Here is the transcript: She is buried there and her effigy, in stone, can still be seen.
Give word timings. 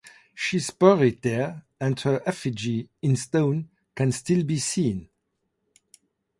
She 0.33 0.57
is 0.57 0.71
buried 0.71 1.21
there 1.21 1.63
and 1.79 1.99
her 1.99 2.23
effigy, 2.25 2.89
in 3.03 3.15
stone, 3.15 3.69
can 3.93 4.11
still 4.11 4.43
be 4.43 4.57
seen. 4.57 5.09